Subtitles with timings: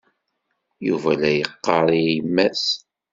[0.87, 2.65] Yuba la yeɣɣar i yemma-s.